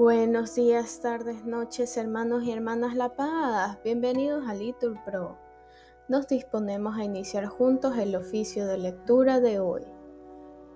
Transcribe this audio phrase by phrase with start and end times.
[0.00, 3.76] Buenos días, tardes, noches, hermanos y hermanas La Paz.
[3.84, 5.36] Bienvenidos a Litur Pro.
[6.08, 9.82] Nos disponemos a iniciar juntos el oficio de lectura de hoy,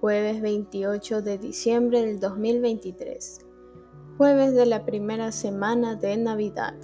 [0.03, 3.47] jueves 28 de diciembre del 2023,
[4.19, 6.75] jueves de la primera semana de Navidad,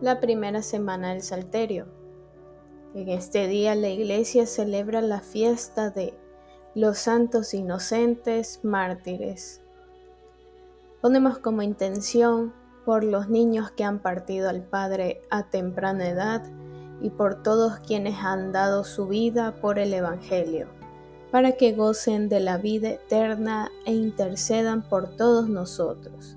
[0.00, 1.86] la primera semana del Salterio.
[2.92, 6.12] En este día la iglesia celebra la fiesta de
[6.74, 9.62] los santos inocentes mártires
[11.00, 12.52] Ponemos como intención
[12.84, 16.42] por los niños que han partido al Padre a temprana edad
[17.00, 20.66] y por todos quienes han dado su vida por el Evangelio,
[21.30, 26.36] para que gocen de la vida eterna e intercedan por todos nosotros.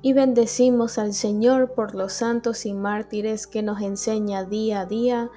[0.00, 5.30] Y bendecimos al Señor por los santos y mártires que nos enseña día a día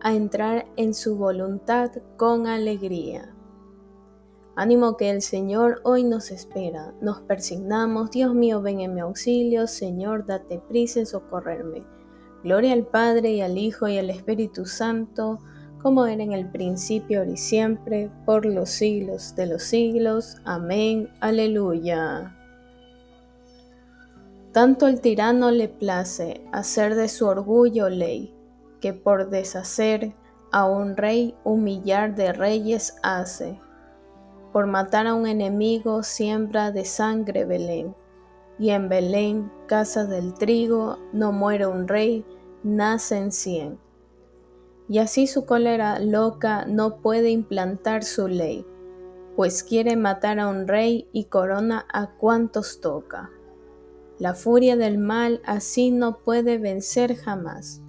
[0.00, 3.35] a entrar en su voluntad con alegría.
[4.58, 6.94] Ánimo que el Señor hoy nos espera.
[7.02, 8.10] Nos persignamos.
[8.10, 9.66] Dios mío, ven en mi auxilio.
[9.66, 11.84] Señor, date prisa en socorrerme.
[12.42, 15.40] Gloria al Padre y al Hijo y al Espíritu Santo,
[15.82, 20.38] como era en el principio, ahora y siempre, por los siglos de los siglos.
[20.46, 21.10] Amén.
[21.20, 22.34] Aleluya.
[24.52, 28.34] Tanto al tirano le place hacer de su orgullo ley,
[28.80, 30.14] que por deshacer
[30.50, 33.60] a un rey humillar de reyes hace
[34.56, 37.94] por matar a un enemigo siembra de sangre Belén.
[38.58, 42.24] Y en Belén, casa del trigo, no muere un rey,
[42.62, 43.78] nacen cien.
[44.88, 48.64] Y así su cólera loca no puede implantar su ley,
[49.36, 53.28] pues quiere matar a un rey y corona a cuantos toca.
[54.18, 57.82] La furia del mal así no puede vencer jamás,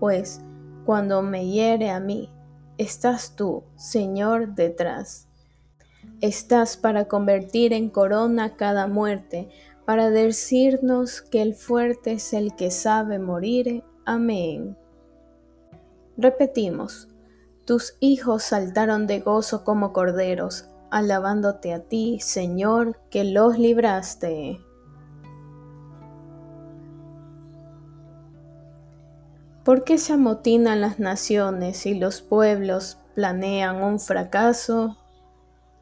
[0.00, 0.40] pues
[0.84, 2.32] cuando me hiere a mí,
[2.78, 5.29] estás tú, Señor, detrás.
[6.20, 9.48] Estás para convertir en corona cada muerte,
[9.86, 13.82] para decirnos que el fuerte es el que sabe morir.
[14.04, 14.76] Amén.
[16.18, 17.08] Repetimos,
[17.64, 24.60] tus hijos saltaron de gozo como corderos, alabándote a ti, Señor, que los libraste.
[29.64, 34.99] ¿Por qué se amotinan las naciones y los pueblos planean un fracaso?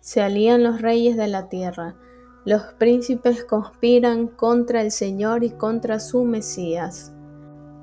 [0.01, 1.97] Se alían los reyes de la tierra,
[2.45, 7.13] los príncipes conspiran contra el Señor y contra su Mesías.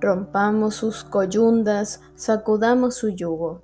[0.01, 3.61] Rompamos sus coyundas, sacudamos su yugo.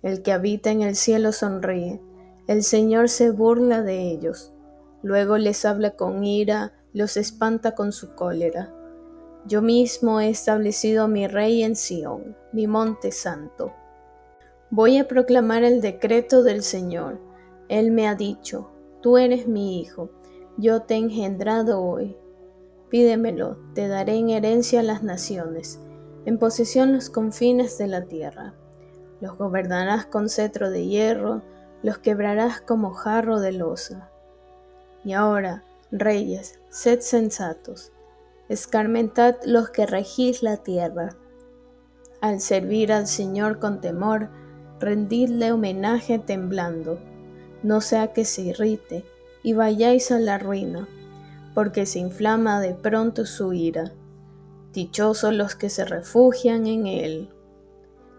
[0.00, 2.00] El que habita en el cielo sonríe,
[2.46, 4.52] el Señor se burla de ellos.
[5.02, 8.72] Luego les habla con ira, los espanta con su cólera.
[9.46, 13.72] Yo mismo he establecido mi rey en Sión, mi monte santo.
[14.70, 17.31] Voy a proclamar el decreto del Señor
[17.72, 20.10] él me ha dicho, tú eres mi hijo,
[20.58, 22.18] yo te he engendrado hoy.
[22.90, 25.80] Pídemelo, te daré en herencia las naciones,
[26.26, 28.52] en posesión los confines de la tierra.
[29.22, 31.40] Los gobernarás con cetro de hierro,
[31.82, 34.10] los quebrarás como jarro de losa.
[35.02, 37.90] Y ahora, reyes, sed sensatos,
[38.50, 41.16] escarmentad los que regís la tierra.
[42.20, 44.28] Al servir al Señor con temor,
[44.78, 46.98] rendidle homenaje temblando
[47.62, 49.04] no sea que se irrite
[49.42, 50.88] y vayáis a la ruina,
[51.54, 53.92] porque se inflama de pronto su ira.
[54.72, 57.28] Dichosos los que se refugian en él.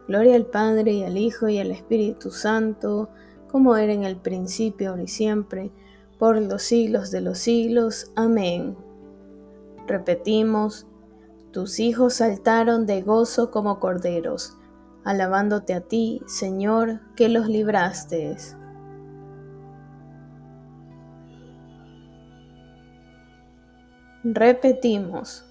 [0.08, 3.10] Gloria al Padre y al Hijo y al Espíritu Santo,
[3.50, 5.72] como era en el principio, y siempre,
[6.20, 8.12] por los siglos de los siglos.
[8.16, 8.76] Amén.
[9.88, 10.88] Repetimos,
[11.52, 14.58] tus hijos saltaron de gozo como corderos,
[15.04, 18.38] alabándote a ti, Señor, que los libraste.
[24.26, 25.44] Repetimos,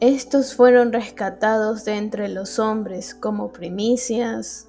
[0.00, 4.64] estos fueron rescatados de entre los hombres como primicias.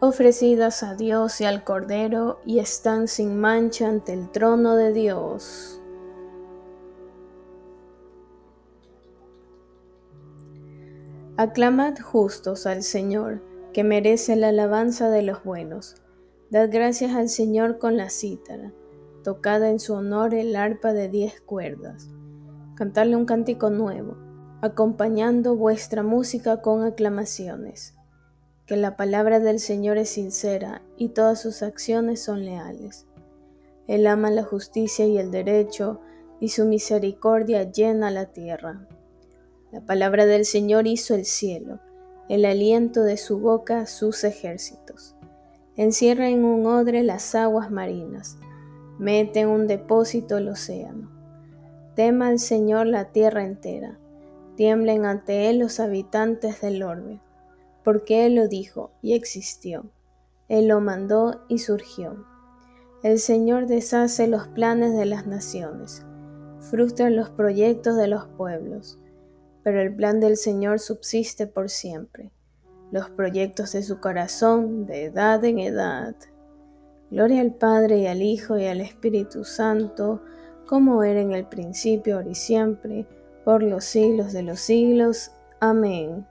[0.00, 5.80] ofrecidas a Dios y al Cordero y están sin mancha ante el trono de Dios.
[11.36, 15.96] Aclamad justos al Señor, que merece la alabanza de los buenos
[16.50, 18.72] Dad gracias al Señor con la cítara,
[19.22, 22.08] tocada en su honor el arpa de diez cuerdas.
[22.74, 24.16] Cantadle un cántico nuevo,
[24.62, 27.96] acompañando vuestra música con aclamaciones.
[28.64, 33.06] Que la palabra del Señor es sincera y todas sus acciones son leales.
[33.86, 36.00] Él ama la justicia y el derecho,
[36.40, 38.88] y su misericordia llena la tierra.
[39.70, 41.80] La palabra del Señor hizo el cielo,
[42.30, 45.17] el aliento de su boca sus ejércitos.
[45.78, 48.36] Encierra en un odre las aguas marinas,
[48.98, 51.08] mete en un depósito el océano.
[51.94, 53.96] Tema al Señor la tierra entera,
[54.56, 57.20] tiemblen ante Él los habitantes del orbe,
[57.84, 59.86] porque Él lo dijo y existió,
[60.48, 62.26] Él lo mandó y surgió.
[63.04, 66.04] El Señor deshace los planes de las naciones,
[66.58, 68.98] frustra los proyectos de los pueblos,
[69.62, 72.32] pero el plan del Señor subsiste por siempre,
[72.90, 76.14] los proyectos de su corazón de edad en edad.
[77.10, 80.22] Gloria al Padre y al Hijo y al Espíritu Santo,
[80.66, 83.06] como era en el principio, ahora y siempre,
[83.44, 85.32] por los siglos de los siglos.
[85.60, 86.26] Amén.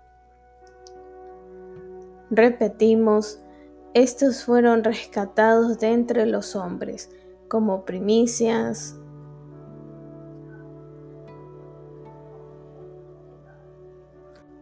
[2.29, 3.39] Repetimos,
[3.93, 7.09] estos fueron rescatados de entre los hombres
[7.47, 8.95] como primicias.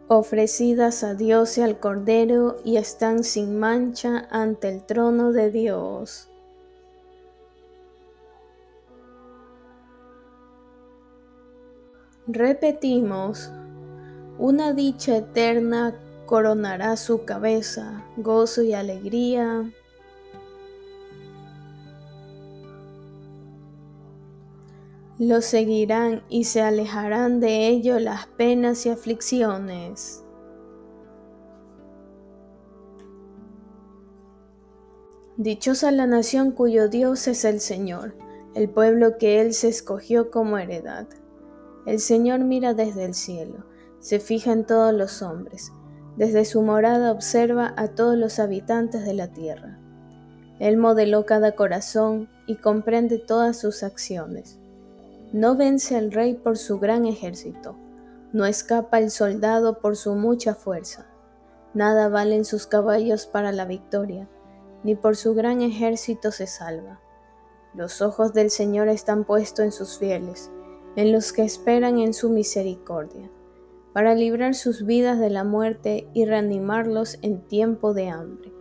[0.07, 6.29] Ofrecidas a Dios y al Cordero y están sin mancha ante el trono de Dios.
[12.27, 13.51] Repetimos,
[14.39, 19.71] una dicha eterna coronará su cabeza, gozo y alegría.
[25.27, 30.23] Lo seguirán y se alejarán de ello las penas y aflicciones.
[35.35, 38.15] Dichosa la nación cuyo Dios es el Señor,
[38.53, 41.07] el pueblo que Él se escogió como heredad.
[41.87, 43.65] El Señor mira desde el cielo,
[43.97, 45.71] se fija en todos los hombres,
[46.17, 49.79] desde su morada observa a todos los habitantes de la tierra.
[50.59, 54.59] Él modeló cada corazón y comprende todas sus acciones.
[55.35, 57.75] No vence al rey por su gran ejército,
[58.31, 61.07] no escapa el soldado por su mucha fuerza.
[61.73, 64.29] Nada valen sus caballos para la victoria,
[64.85, 67.01] ni por su gran ejército se salva.
[67.73, 70.51] Los ojos del Señor están puestos en sus fieles
[70.95, 73.29] en los que esperan en su misericordia,
[73.91, 78.53] para librar sus vidas de la muerte y reanimarlos en tiempo de hambre.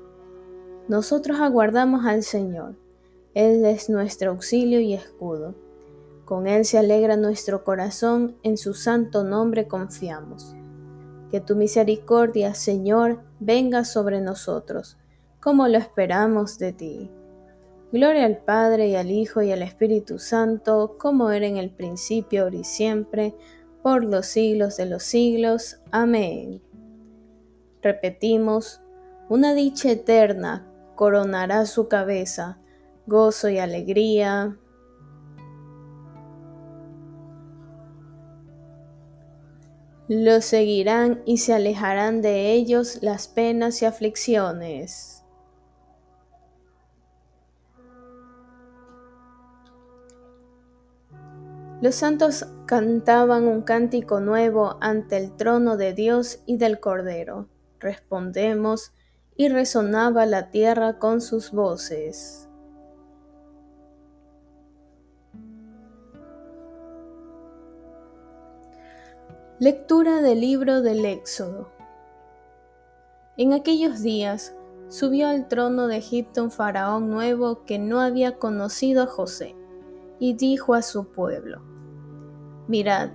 [0.88, 2.74] Nosotros aguardamos al Señor,
[3.34, 5.54] Él es nuestro auxilio y escudo.
[6.24, 10.54] Con Él se alegra nuestro corazón, en su santo nombre confiamos.
[11.30, 14.96] Que tu misericordia, Señor, venga sobre nosotros,
[15.40, 17.10] como lo esperamos de ti.
[17.92, 22.44] Gloria al Padre y al Hijo y al Espíritu Santo, como era en el principio,
[22.44, 23.34] ahora y siempre,
[23.82, 25.80] por los siglos de los siglos.
[25.90, 26.62] Amén.
[27.82, 28.80] Repetimos,
[29.28, 32.58] una dicha eterna coronará su cabeza,
[33.06, 34.58] gozo y alegría.
[40.08, 45.24] Lo seguirán y se alejarán de ellos las penas y aflicciones.
[51.80, 57.48] Los santos cantaban un cántico nuevo ante el trono de Dios y del Cordero.
[57.80, 58.92] Respondemos,
[59.36, 62.48] y resonaba la tierra con sus voces.
[69.64, 71.70] Lectura del libro del Éxodo.
[73.38, 74.54] En aquellos días
[74.88, 79.56] subió al trono de Egipto un faraón nuevo que no había conocido a José,
[80.18, 81.62] y dijo a su pueblo,
[82.68, 83.08] Mirad,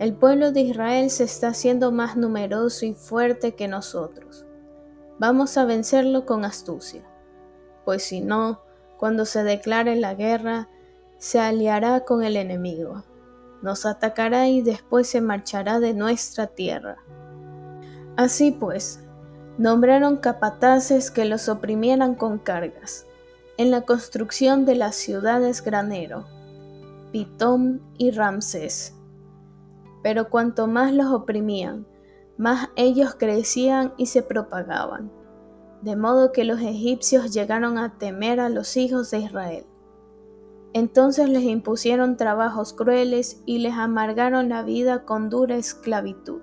[0.00, 4.44] el pueblo de Israel se está haciendo más numeroso y fuerte que nosotros.
[5.20, 7.04] Vamos a vencerlo con astucia,
[7.84, 8.62] pues si no,
[8.96, 10.68] cuando se declare la guerra,
[11.18, 13.04] se aliará con el enemigo,
[13.64, 16.98] nos atacará y después se marchará de nuestra tierra.
[18.14, 19.00] Así pues,
[19.56, 23.06] nombraron capataces que los oprimieran con cargas,
[23.56, 26.26] en la construcción de las ciudades granero,
[27.10, 28.94] Pitón y Ramsés.
[30.02, 31.86] Pero cuanto más los oprimían,
[32.36, 35.10] más ellos crecían y se propagaban,
[35.80, 39.66] de modo que los egipcios llegaron a temer a los hijos de Israel.
[40.74, 46.42] Entonces les impusieron trabajos crueles y les amargaron la vida con dura esclavitud,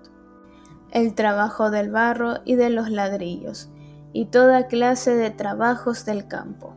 [0.92, 3.70] el trabajo del barro y de los ladrillos,
[4.14, 6.76] y toda clase de trabajos del campo.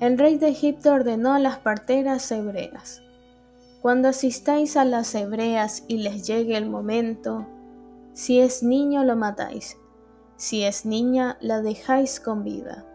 [0.00, 3.02] El rey de Egipto ordenó a las parteras hebreas,
[3.82, 7.46] cuando asistáis a las hebreas y les llegue el momento,
[8.14, 9.76] si es niño lo matáis,
[10.36, 12.86] si es niña la dejáis con vida.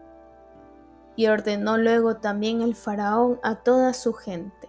[1.16, 4.68] Y ordenó luego también el faraón a toda su gente,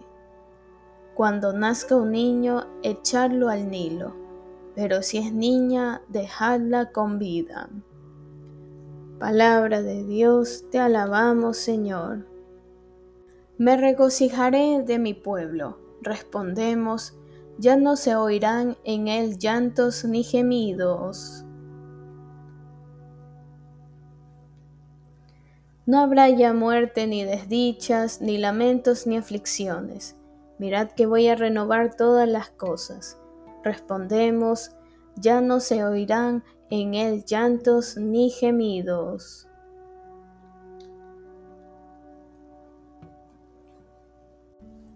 [1.14, 4.14] cuando nazca un niño, echarlo al Nilo,
[4.74, 7.68] pero si es niña, dejadla con vida.
[9.18, 12.24] Palabra de Dios, te alabamos Señor.
[13.58, 17.18] Me regocijaré de mi pueblo, respondemos,
[17.58, 21.44] ya no se oirán en él llantos ni gemidos.
[25.88, 30.16] No habrá ya muerte ni desdichas, ni lamentos ni aflicciones.
[30.58, 33.18] Mirad que voy a renovar todas las cosas.
[33.64, 34.72] Respondemos,
[35.16, 39.48] ya no se oirán en él llantos ni gemidos.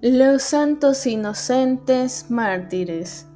[0.03, 3.27] Los santos inocentes mártires.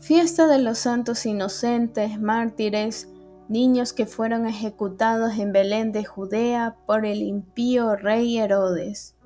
[0.00, 3.09] Fiesta de los santos inocentes mártires
[3.50, 9.16] niños que fueron ejecutados en Belén de Judea por el impío rey Herodes,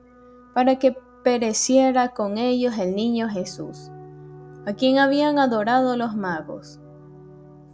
[0.55, 3.91] para que pereciera con ellos el niño Jesús,
[4.67, 6.81] a quien habían adorado los magos.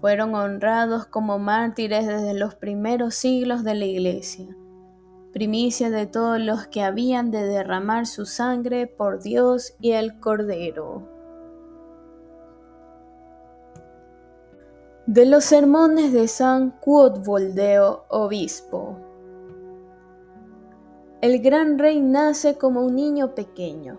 [0.00, 4.48] Fueron honrados como mártires desde los primeros siglos de la Iglesia,
[5.32, 11.19] primicia de todos los que habían de derramar su sangre por Dios y el Cordero.
[15.06, 18.98] De los sermones de San Cuotvoldeo, obispo.
[21.22, 23.98] El gran rey nace como un niño pequeño.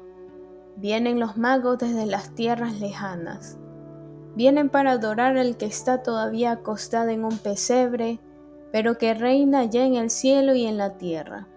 [0.77, 3.57] Vienen los magos desde las tierras lejanas.
[4.35, 8.19] Vienen para adorar al que está todavía acostado en un pesebre,
[8.71, 11.47] pero que reina ya en el cielo y en la tierra.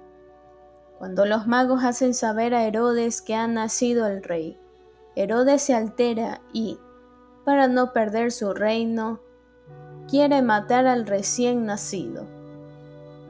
[0.99, 4.59] Cuando los magos hacen saber a Herodes que ha nacido el rey,
[5.15, 6.79] Herodes se altera y,
[7.45, 9.21] para no perder su reino,
[10.09, 12.27] quiere matar al recién nacido.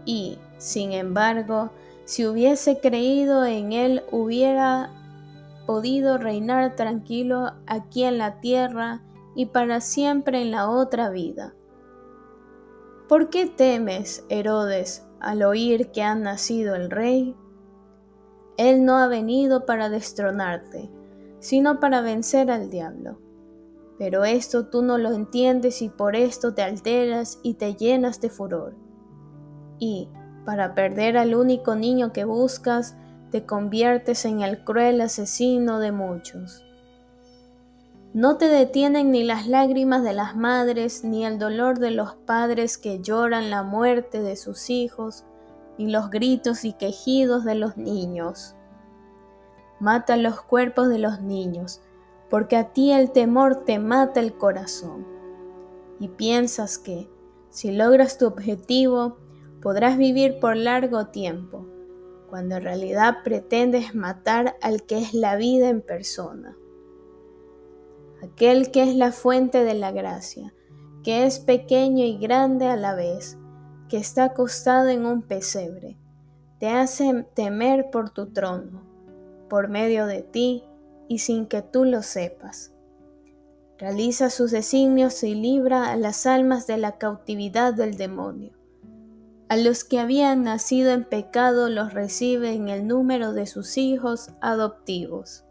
[0.04, 1.70] Y, sin embargo,
[2.04, 4.90] si hubiese creído en él, hubiera
[5.66, 9.00] podido reinar tranquilo aquí en la tierra
[9.34, 11.54] y para siempre en la otra vida.
[13.08, 17.36] ¿Por qué temes, Herodes, al oír que ha nacido el rey?
[18.56, 20.90] Él no ha venido para destronarte,
[21.40, 23.18] sino para vencer al diablo.
[23.98, 28.30] Pero esto tú no lo entiendes y por esto te alteras y te llenas de
[28.30, 28.74] furor.
[29.78, 30.08] Y,
[30.44, 32.96] para perder al único niño que buscas,
[33.30, 36.64] te conviertes en el cruel asesino de muchos.
[38.12, 42.78] No te detienen ni las lágrimas de las madres, ni el dolor de los padres
[42.78, 45.24] que lloran la muerte de sus hijos,
[45.78, 48.54] ni los gritos y quejidos de los niños.
[49.80, 51.80] Mata los cuerpos de los niños,
[52.34, 55.06] porque a ti el temor te mata el corazón.
[56.00, 57.08] Y piensas que,
[57.48, 59.18] si logras tu objetivo,
[59.62, 61.64] podrás vivir por largo tiempo,
[62.28, 66.56] cuando en realidad pretendes matar al que es la vida en persona.
[68.20, 70.52] Aquel que es la fuente de la gracia,
[71.04, 73.38] que es pequeño y grande a la vez,
[73.88, 75.98] que está acostado en un pesebre,
[76.58, 78.82] te hace temer por tu trono.
[79.48, 80.64] Por medio de ti,
[81.08, 82.72] y sin que tú lo sepas.
[83.78, 88.52] Realiza sus designios y libra a las almas de la cautividad del demonio.
[89.48, 94.30] A los que habían nacido en pecado los recibe en el número de sus hijos
[94.40, 95.44] adoptivos.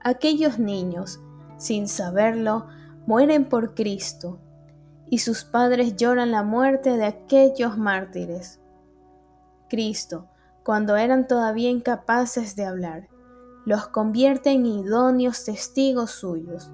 [0.00, 1.20] Aquellos niños,
[1.56, 2.66] sin saberlo,
[3.06, 4.38] mueren por Cristo,
[5.08, 8.60] y sus padres lloran la muerte de aquellos mártires.
[9.68, 10.28] Cristo,
[10.62, 13.08] cuando eran todavía incapaces de hablar,
[13.68, 16.70] los convierte en idóneos testigos suyos.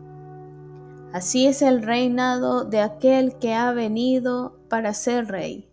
[1.12, 5.68] Así es el reinado de aquel que ha venido para ser rey.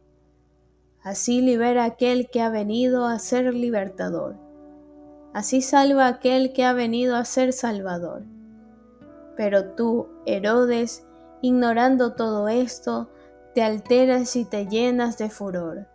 [1.03, 4.35] Así libera aquel que ha venido a ser libertador.
[5.31, 8.23] Así salva aquel que ha venido a ser salvador.
[9.37, 11.05] Pero tú, Herodes,
[11.43, 13.11] ignorando todo esto,
[13.53, 15.87] te alteras y te llenas de furor.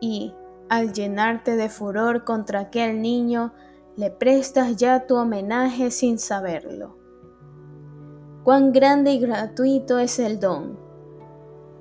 [0.00, 0.32] Y,
[0.68, 3.52] al llenarte de furor contra aquel niño,
[3.96, 6.96] le prestas ya tu homenaje sin saberlo.
[8.44, 10.78] Cuán grande y gratuito es el don.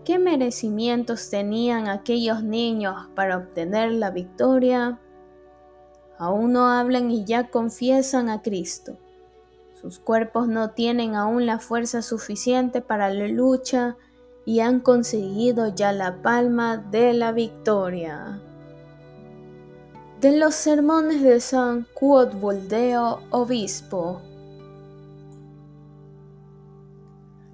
[0.04, 5.00] ¿Qué merecimientos tenían aquellos niños para obtener la victoria?
[6.18, 8.98] Aún no hablan y ya confiesan a Cristo.
[9.74, 13.98] Sus cuerpos no tienen aún la fuerza suficiente para la lucha
[14.46, 18.42] y han conseguido ya la palma de la victoria.
[20.22, 24.22] De los sermones de San Cuotvoldeo, obispo.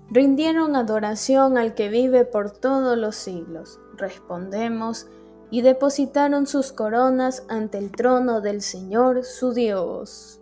[0.09, 5.07] Rindieron adoración al que vive por todos los siglos, respondemos,
[5.49, 10.41] y depositaron sus coronas ante el trono del Señor su Dios.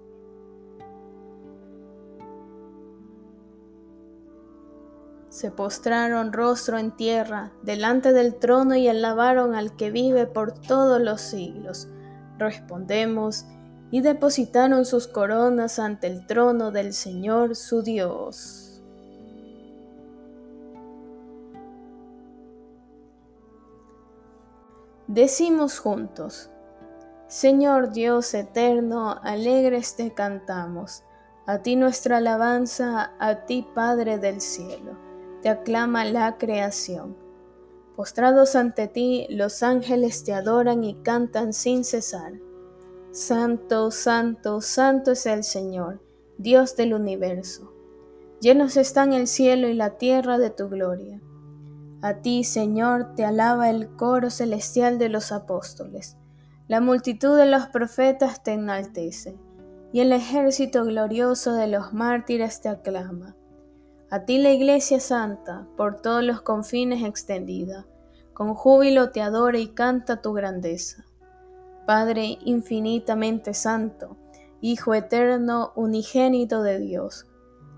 [5.29, 11.01] se postraron rostro en tierra delante del trono y alabaron al que vive por todos
[11.01, 11.89] los siglos.
[12.38, 13.46] Respondemos,
[13.92, 18.84] y depositaron sus coronas ante el trono del Señor su Dios.
[25.08, 26.50] Decimos juntos,
[27.27, 31.04] Señor Dios eterno, alegres te cantamos,
[31.46, 34.98] a ti nuestra alabanza, a ti Padre del cielo,
[35.42, 37.25] te aclama la creación.
[37.96, 42.34] Postrados ante ti, los ángeles te adoran y cantan sin cesar.
[43.12, 46.02] Santo, santo, santo es el Señor,
[46.38, 47.72] Dios del universo.
[48.42, 51.22] Llenos están el cielo y la tierra de tu gloria.
[52.02, 56.18] A ti, Señor, te alaba el coro celestial de los apóstoles.
[56.68, 59.38] La multitud de los profetas te enaltece,
[59.94, 63.38] y el ejército glorioso de los mártires te aclama.
[64.10, 67.88] A ti la Iglesia Santa, por todos los confines extendida,
[68.34, 71.06] con júbilo te adora y canta tu grandeza.
[71.88, 74.18] Padre infinitamente santo,
[74.62, 77.28] Hijo eterno, unigénito de Dios,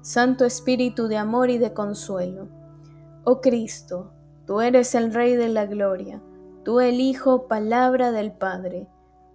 [0.02, 2.48] Santo Espíritu de amor y de consuelo.
[3.24, 4.12] Oh Cristo,
[4.46, 6.22] tú eres el Rey de la gloria,
[6.64, 8.88] tú el Hijo, palabra del Padre,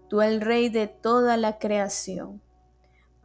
[0.08, 2.40] tú el Rey de toda la creación.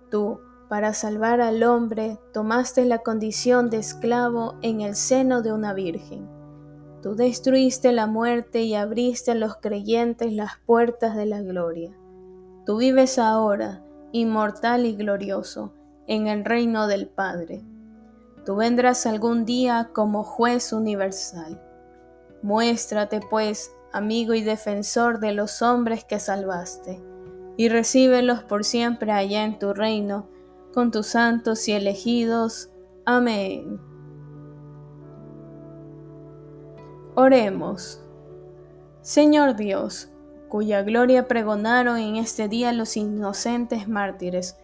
[0.10, 5.74] Tú, para salvar al hombre, tomaste la condición de esclavo en el seno de una
[5.74, 6.38] virgen
[7.02, 11.96] Tú destruiste la muerte y abriste a los creyentes las puertas de la gloria.
[12.66, 15.74] Tú vives ahora, inmortal y glorioso,
[16.08, 17.64] en el reino del Padre.
[18.46, 21.62] Tú vendrás algún día como juez universal.
[22.42, 27.02] Muéstrate, pues, amigo y defensor de los hombres que salvaste,
[27.58, 30.28] y recíbelos por siempre allá en tu reino,
[30.78, 32.70] con tus santos y elegidos.
[33.04, 33.80] Amén.
[37.16, 38.00] Oremos.
[39.02, 40.10] Señor Dios,
[40.50, 44.56] cuya gloria pregonaron en este día los inocentes mártires,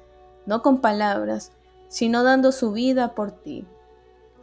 [0.45, 1.51] no con palabras,
[1.87, 3.65] sino dando su vida por ti.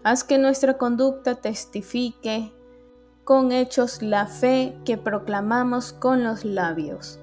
[0.02, 2.52] Haz que nuestra conducta testifique
[3.22, 7.20] con hechos la fe que proclamamos con los labios.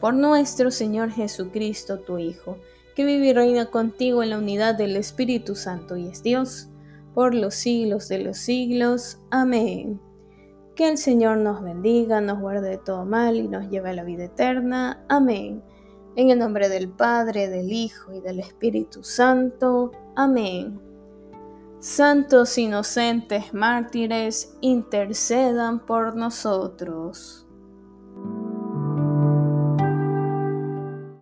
[0.00, 2.58] Por nuestro Señor Jesucristo, tu Hijo,
[2.98, 6.68] que vive y reina contigo en la unidad del Espíritu Santo y es Dios,
[7.14, 9.20] por los siglos de los siglos.
[9.30, 10.00] Amén.
[10.74, 14.02] Que el Señor nos bendiga, nos guarde de todo mal y nos lleve a la
[14.02, 15.04] vida eterna.
[15.08, 15.62] Amén.
[16.16, 19.92] En el nombre del Padre, del Hijo y del Espíritu Santo.
[20.16, 20.80] Amén.
[21.78, 27.47] Santos inocentes mártires, intercedan por nosotros.